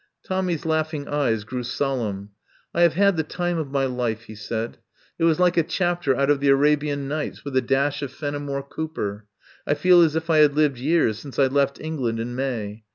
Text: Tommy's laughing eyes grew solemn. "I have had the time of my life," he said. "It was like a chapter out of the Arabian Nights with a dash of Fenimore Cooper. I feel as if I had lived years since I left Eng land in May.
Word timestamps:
Tommy's 0.25 0.65
laughing 0.65 1.07
eyes 1.07 1.43
grew 1.43 1.61
solemn. 1.61 2.31
"I 2.73 2.81
have 2.81 2.95
had 2.95 3.17
the 3.17 3.23
time 3.23 3.59
of 3.59 3.69
my 3.69 3.85
life," 3.85 4.23
he 4.23 4.33
said. 4.33 4.79
"It 5.19 5.25
was 5.25 5.39
like 5.39 5.57
a 5.57 5.61
chapter 5.61 6.15
out 6.15 6.31
of 6.31 6.39
the 6.39 6.47
Arabian 6.49 7.07
Nights 7.07 7.45
with 7.45 7.55
a 7.55 7.61
dash 7.61 8.01
of 8.01 8.11
Fenimore 8.11 8.63
Cooper. 8.63 9.27
I 9.67 9.75
feel 9.75 10.01
as 10.01 10.15
if 10.15 10.27
I 10.27 10.37
had 10.39 10.55
lived 10.55 10.79
years 10.79 11.19
since 11.19 11.37
I 11.37 11.45
left 11.45 11.79
Eng 11.79 11.97
land 11.99 12.19
in 12.19 12.33
May. 12.33 12.83